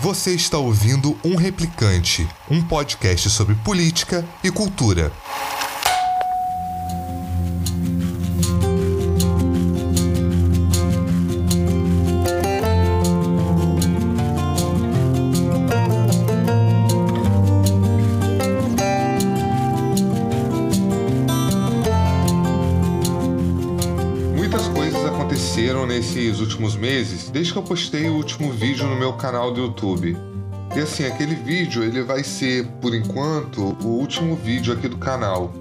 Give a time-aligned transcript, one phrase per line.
[0.00, 5.10] Você está ouvindo Um Replicante, um podcast sobre política e cultura.
[25.86, 30.16] Nesses últimos meses, desde que eu postei o último vídeo no meu canal do YouTube.
[30.74, 35.52] E assim, aquele vídeo ele vai ser, por enquanto, o último vídeo aqui do canal.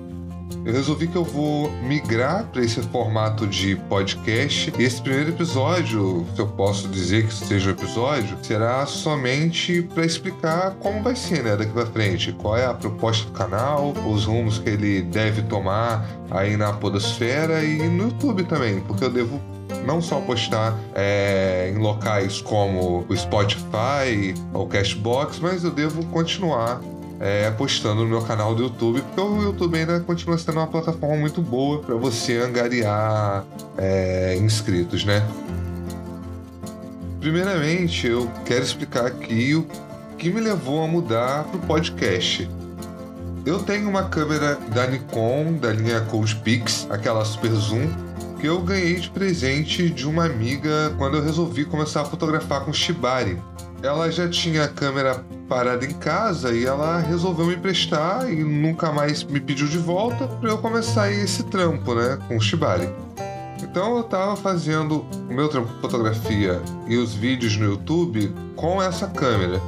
[0.65, 4.73] Eu resolvi que eu vou migrar para esse formato de podcast.
[4.77, 10.05] E esse primeiro episódio, se eu posso dizer que seja o episódio, será somente para
[10.05, 14.25] explicar como vai ser, né, daqui para frente, qual é a proposta do canal, os
[14.25, 19.39] rumos que ele deve tomar aí na podosfera e no YouTube também, porque eu devo
[19.85, 26.05] não só postar é, em locais como o Spotify ou o Cashbox, mas eu devo
[26.07, 26.81] continuar
[27.19, 31.15] é, postando no meu canal do YouTube, porque o YouTube ainda continua sendo uma plataforma
[31.15, 33.45] muito boa para você angariar
[33.77, 35.25] é, inscritos, né?
[37.19, 39.65] Primeiramente, eu quero explicar aqui o
[40.17, 42.49] que me levou a mudar para o podcast.
[43.45, 47.89] Eu tenho uma câmera da Nikon, da linha Coldpix, aquela Super Zoom,
[48.45, 53.41] eu ganhei de presente de uma amiga quando eu resolvi começar a fotografar com Shibari.
[53.81, 58.91] Ela já tinha a câmera parada em casa e ela resolveu me emprestar e nunca
[58.91, 62.89] mais me pediu de volta para eu começar esse trampo, né, com o Shibari.
[63.61, 68.81] Então eu tava fazendo o meu trampo de fotografia e os vídeos no YouTube com
[68.81, 69.61] essa câmera.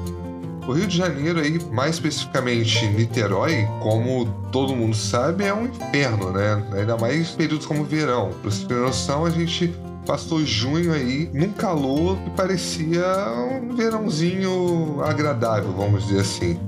[0.67, 6.31] O Rio de Janeiro aí, mais especificamente Niterói, como todo mundo sabe, é um inferno,
[6.31, 6.61] né?
[6.73, 8.31] Ainda mais períodos como verão.
[8.41, 9.73] Pra você ter noção, a gente
[10.05, 13.05] passou junho aí num calor que parecia
[13.49, 16.59] um verãozinho agradável, vamos dizer assim.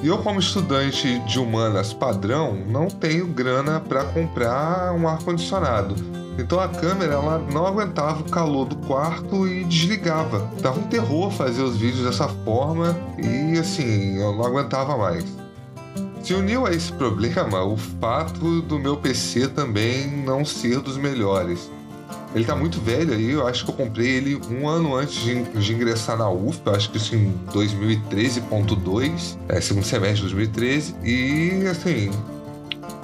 [0.00, 5.96] E eu, como estudante de humanas padrão, não tenho grana para comprar um ar-condicionado.
[6.38, 10.48] Então a câmera ela não aguentava o calor do quarto e desligava.
[10.62, 15.24] Tava um terror fazer os vídeos dessa forma e assim, eu não aguentava mais.
[16.22, 21.70] Se uniu a esse problema o fato do meu PC também não ser dos melhores.
[22.34, 25.72] Ele tá muito velho aí, eu acho que eu comprei ele um ano antes de,
[25.72, 31.66] ingressar na UF, eu acho que isso em 2013.2, é, segundo semestre de 2013, e
[31.66, 32.10] assim,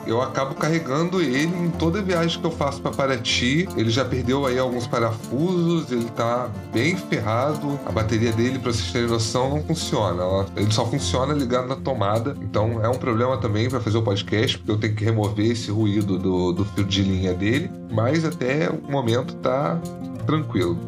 [0.06, 3.68] eu acabo carregando ele em toda viagem que eu faço para Paraty.
[3.76, 7.78] Ele já perdeu aí alguns parafusos, ele tá bem ferrado.
[7.84, 10.46] A bateria dele, para vocês terem noção, não funciona.
[10.56, 12.36] Ele só funciona ligado na tomada.
[12.40, 15.70] Então é um problema também para fazer o podcast, porque eu tenho que remover esse
[15.70, 17.70] ruído do, do fio de linha dele.
[17.90, 19.78] Mas até o momento tá
[20.26, 20.78] tranquilo.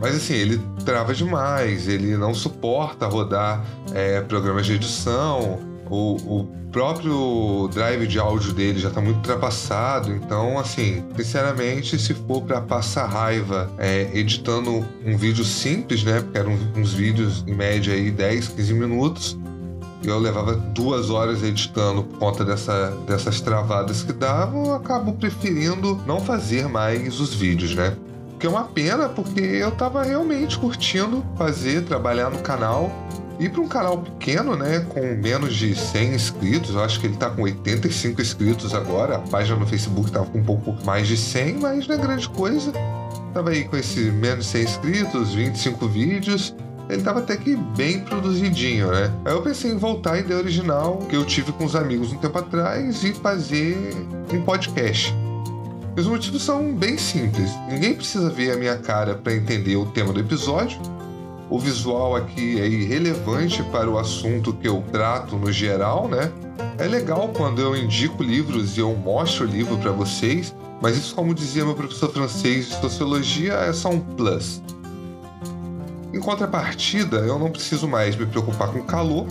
[0.00, 5.69] Mas assim, ele trava demais, ele não suporta rodar é, programas de edição.
[5.90, 10.12] O, o, próprio drive de áudio dele já está muito ultrapassado.
[10.12, 16.20] Então, assim, sinceramente, se for para passar raiva é, editando um vídeo simples, né?
[16.20, 19.38] Porque eram uns vídeos em média aí 10, 15 minutos.
[20.02, 26.00] Eu levava duas horas editando por conta dessa, dessas travadas que davam, eu acabo preferindo
[26.06, 27.94] não fazer mais os vídeos, né?
[28.38, 32.90] Que é uma pena, porque eu tava realmente curtindo fazer, trabalhar no canal.
[33.40, 37.16] E para um canal pequeno, né, com menos de 100 inscritos, eu acho que ele
[37.16, 39.16] tá com 85 inscritos agora.
[39.16, 42.28] A página no Facebook tava com um pouco mais de 100, mas não é grande
[42.28, 42.70] coisa.
[43.32, 46.54] Tava aí com esse menos de 100 inscritos, 25 vídeos.
[46.90, 49.10] Ele tava até que bem produzidinho, né?
[49.24, 52.18] Aí eu pensei em voltar à ideia original que eu tive com os amigos um
[52.18, 53.94] tempo atrás e fazer
[54.34, 55.14] um podcast.
[55.96, 57.50] Os motivos são bem simples.
[57.70, 60.78] Ninguém precisa ver a minha cara para entender o tema do episódio
[61.50, 66.30] o visual aqui é irrelevante para o assunto que eu trato no geral, né?
[66.78, 71.14] É legal quando eu indico livros e eu mostro o livro para vocês, mas isso,
[71.14, 74.62] como dizia meu professor francês de sociologia, é só um plus.
[76.14, 79.26] Em contrapartida, eu não preciso mais me preocupar com calor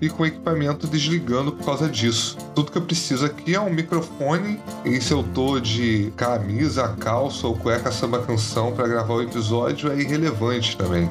[0.00, 2.36] e com equipamento desligando por causa disso.
[2.54, 7.46] Tudo que eu preciso aqui é um microfone e se eu tô de camisa, calça
[7.46, 11.10] ou cueca samba canção para gravar o episódio é irrelevante também.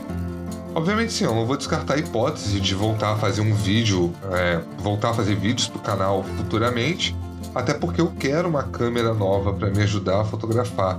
[0.74, 4.62] Obviamente sim, eu não vou descartar a hipótese de voltar a fazer um vídeo, é,
[4.78, 7.14] voltar a fazer vídeos pro canal futuramente,
[7.54, 10.98] até porque eu quero uma câmera nova para me ajudar a fotografar.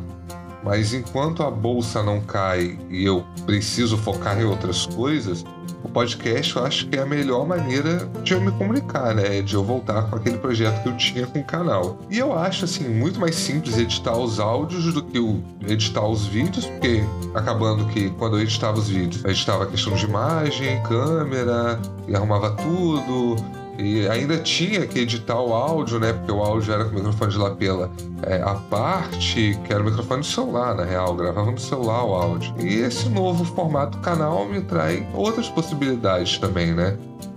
[0.63, 5.43] Mas enquanto a bolsa não cai e eu preciso focar em outras coisas,
[5.83, 9.43] o podcast eu acho que é a melhor maneira de eu me comunicar, né?
[9.43, 11.99] De eu voltar com aquele projeto que eu tinha com o canal.
[12.11, 15.19] E eu acho, assim, muito mais simples editar os áudios do que
[15.67, 17.03] editar os vídeos, porque
[17.35, 22.15] acabando que quando eu editava os vídeos, eu editava a questão de imagem, câmera, e
[22.15, 23.37] arrumava tudo,
[23.79, 26.13] e ainda tinha que editar o áudio, né?
[26.13, 27.91] Porque o áudio era com o microfone de lapela
[28.23, 32.15] é, a parte, que era o microfone de celular, na real, gravava no celular o
[32.15, 32.55] áudio.
[32.59, 36.97] E esse novo formato canal me traz outras possibilidades também, né?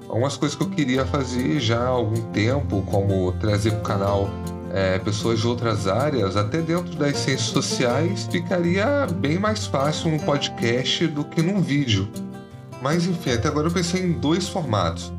[0.10, 4.30] Algumas coisas que eu queria fazer já há algum tempo, como trazer para o canal
[4.74, 10.20] é, pessoas de outras áreas, até dentro das ciências sociais, ficaria bem mais fácil num
[10.20, 12.08] podcast do que num vídeo.
[12.82, 15.12] Mas enfim, até agora eu pensei em dois formatos.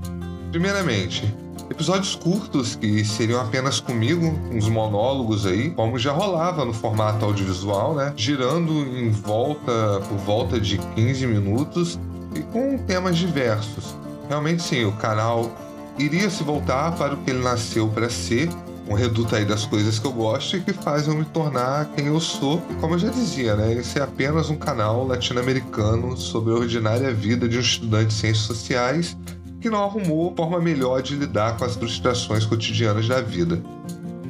[0.50, 1.34] Primeiramente,
[1.70, 7.94] episódios curtos que seriam apenas comigo, uns monólogos aí, como já rolava no formato audiovisual,
[7.94, 8.12] né?
[8.16, 11.98] Girando em volta, por volta de 15 minutos
[12.34, 13.94] e com temas diversos.
[14.28, 15.50] Realmente sim, o canal
[15.98, 18.48] iria se voltar para o que ele nasceu para ser,
[18.88, 22.06] um reduto aí das coisas que eu gosto e que fazem eu me tornar quem
[22.06, 22.62] eu sou.
[22.70, 27.12] E como eu já dizia, né, esse é apenas um canal latino-americano sobre a ordinária
[27.12, 29.16] vida de um estudante de ciências sociais
[29.60, 33.62] que não arrumou forma melhor de lidar com as frustrações cotidianas da vida.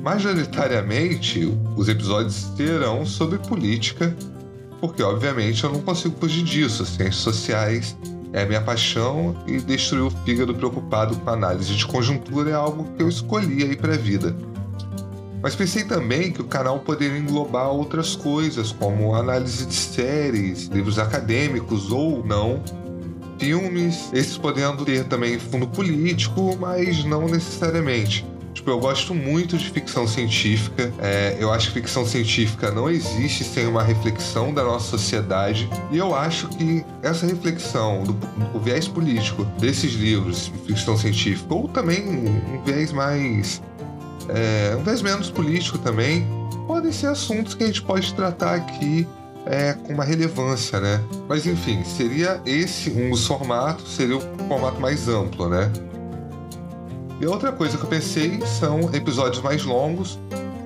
[0.02, 4.16] Majoritariamente, os episódios serão sobre política,
[4.80, 6.86] porque obviamente eu não consigo fugir disso.
[6.86, 7.96] Ciências sociais
[8.32, 13.02] é minha paixão e destruir o fígado preocupado com análise de conjuntura é algo que
[13.02, 14.36] eu escolhi aí para a vida.
[15.42, 20.98] Mas pensei também que o canal poderia englobar outras coisas, como análise de séries, livros
[20.98, 22.62] acadêmicos ou não,
[23.38, 28.24] filmes, esses podendo ter também fundo político, mas não necessariamente.
[28.56, 30.90] Tipo, eu gosto muito de ficção científica.
[30.98, 35.68] É, eu acho que ficção científica não existe sem uma reflexão da nossa sociedade.
[35.92, 41.54] E eu acho que essa reflexão do, do viés político desses livros de ficção científica,
[41.54, 43.62] ou também um viés mais.
[44.30, 46.26] É, um viés menos político também,
[46.66, 49.06] podem ser assuntos que a gente pode tratar aqui
[49.46, 51.00] é, com uma relevância, né?
[51.28, 55.70] Mas enfim, seria esse um dos formatos, seria o formato mais amplo, né?
[57.20, 60.18] E outra coisa que eu pensei são episódios mais longos.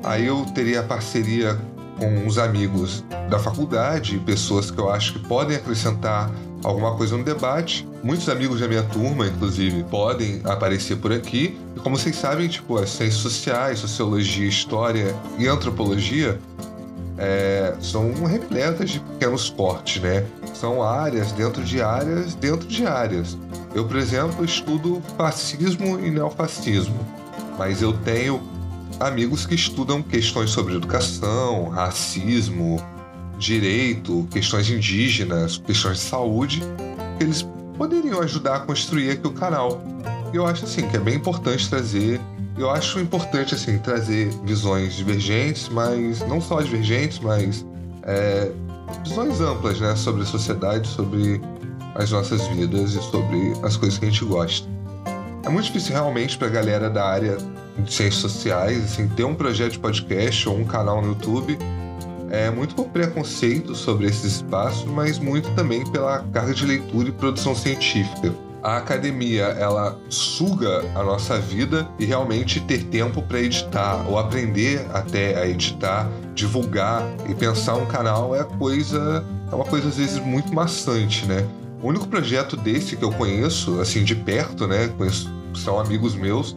[0.02, 1.56] Aí eu teria parceria
[1.98, 6.30] com os amigos da faculdade, pessoas que eu acho que podem acrescentar
[6.64, 7.86] alguma coisa no debate.
[8.02, 11.58] Muitos amigos da minha turma, inclusive, podem aparecer por aqui.
[11.76, 16.40] E como vocês sabem, tipo, as ciências sociais, sociologia, história e antropologia
[17.20, 20.24] é, são repletas de pequenos cortes, né?
[20.54, 23.36] São áreas dentro de áreas dentro de áreas.
[23.74, 26.98] Eu, por exemplo, estudo fascismo e neofascismo,
[27.58, 28.42] mas eu tenho
[28.98, 32.82] amigos que estudam questões sobre educação, racismo,
[33.38, 36.62] direito, questões indígenas, questões de saúde,
[37.18, 37.46] que eles
[37.76, 39.82] poderiam ajudar a construir aqui o canal.
[40.32, 42.18] E eu acho assim que é bem importante trazer
[42.60, 47.64] eu acho importante assim trazer visões divergentes, mas não só divergentes, mas
[48.02, 48.50] é,
[49.02, 51.40] visões amplas, né, sobre a sociedade, sobre
[51.94, 54.68] as nossas vidas e sobre as coisas que a gente gosta.
[55.42, 57.38] É muito difícil realmente para a galera da área
[57.78, 61.58] de ciências sociais assim, ter um projeto de podcast ou um canal no YouTube.
[62.30, 67.12] É muito por preconceito sobre esses espaços, mas muito também pela carga de leitura e
[67.12, 74.04] produção científica a academia ela suga a nossa vida e realmente ter tempo para editar
[74.08, 79.88] ou aprender até a editar, divulgar e pensar um canal é coisa é uma coisa
[79.88, 81.46] às vezes muito maçante, né?
[81.82, 86.54] O único projeto desse que eu conheço assim de perto, né, conheço, são amigos meus,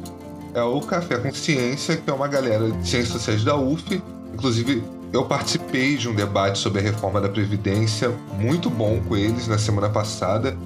[0.53, 5.23] é o Café Consciência, que é uma galera de ciências sociais da UF, inclusive eu
[5.25, 9.89] participei de um debate sobre a reforma da Previdência, muito bom com eles na semana
[9.89, 10.57] passada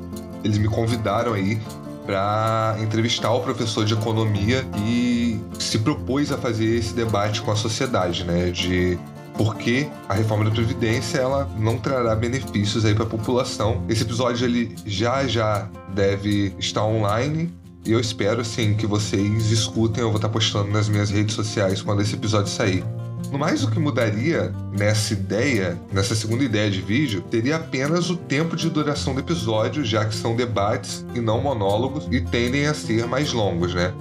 [0.44, 1.60] eles me convidaram aí
[2.06, 7.56] para entrevistar o professor de economia e se propôs a fazer esse debate com a
[7.56, 8.98] sociedade, né, de
[9.38, 13.84] por que a reforma da previdência ela não trará benefícios aí para a população.
[13.88, 17.54] Esse episódio ele já já deve estar online
[17.86, 20.02] e eu espero assim que vocês escutem.
[20.02, 22.84] Eu vou estar postando nas minhas redes sociais quando esse episódio sair.
[23.32, 28.16] No mais, o que mudaria nessa ideia, nessa segunda ideia de vídeo, teria apenas o
[28.16, 32.74] tempo de duração do episódio, já que são debates e não monólogos e tendem a
[32.74, 33.94] ser mais longos, né?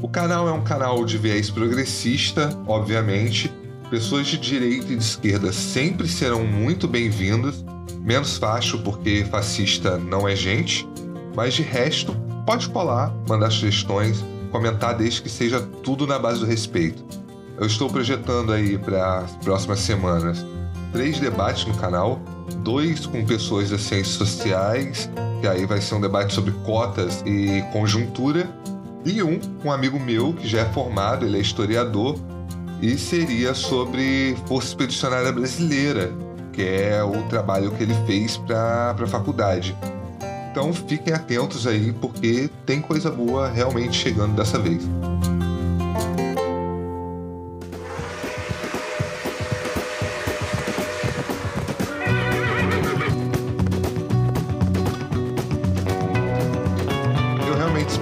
[0.00, 3.52] O canal é um canal de viés progressista, obviamente.
[3.90, 7.62] Pessoas de direita e de esquerda sempre serão muito bem-vindas,
[8.00, 10.88] menos facho porque fascista não é gente,
[11.36, 16.46] mas de resto, pode colar, mandar sugestões, comentar desde que seja tudo na base do
[16.46, 17.21] respeito.
[17.62, 20.44] Eu estou projetando aí para as próximas semanas
[20.92, 22.20] três debates no canal,
[22.56, 25.08] dois com pessoas das ciências sociais,
[25.40, 28.50] que aí vai ser um debate sobre cotas e conjuntura,
[29.04, 32.18] e um com um amigo meu que já é formado, ele é historiador,
[32.80, 36.12] e seria sobre Força Expedicionária Brasileira,
[36.52, 39.76] que é o trabalho que ele fez para a faculdade.
[40.50, 44.82] Então fiquem atentos aí, porque tem coisa boa realmente chegando dessa vez.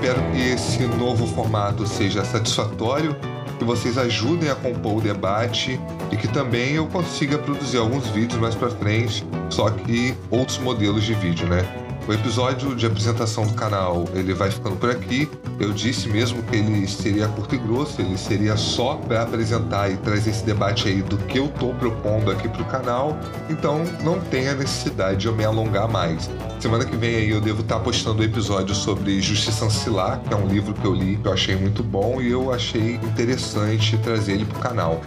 [0.00, 3.14] Espero que esse novo formato seja satisfatório,
[3.59, 5.78] que vocês ajudem a compor o debate
[6.11, 11.04] e que também eu consiga produzir alguns vídeos mais para frente, só que outros modelos
[11.04, 11.79] de vídeo, né?
[12.10, 15.30] O episódio de apresentação do canal ele vai ficando por aqui.
[15.60, 19.96] Eu disse mesmo que ele seria curto e grosso, ele seria só para apresentar e
[19.98, 23.16] trazer esse debate aí do que eu estou propondo aqui para o canal.
[23.48, 26.28] Então não tem a necessidade de eu me alongar mais.
[26.58, 30.18] Semana que vem aí eu devo estar tá postando o um episódio sobre Justiça Ancilar,
[30.18, 32.96] que é um livro que eu li que eu achei muito bom e eu achei
[32.96, 35.00] interessante trazer ele para o canal.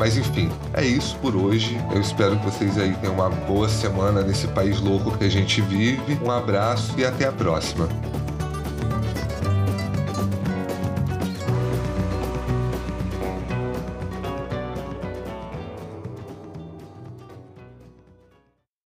[0.00, 1.78] Mas enfim, é isso por hoje.
[1.94, 5.60] Eu espero que vocês aí tenham uma boa semana nesse país louco que a gente
[5.60, 6.18] vive.
[6.24, 7.86] Um abraço e até a próxima.